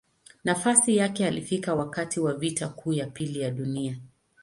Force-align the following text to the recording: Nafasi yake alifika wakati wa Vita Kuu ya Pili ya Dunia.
Nafasi 0.43 0.95
yake 0.97 1.25
alifika 1.27 1.75
wakati 1.75 2.19
wa 2.19 2.33
Vita 2.33 2.67
Kuu 2.67 2.93
ya 2.93 3.05
Pili 3.07 3.41
ya 3.41 3.51
Dunia. 3.51 3.99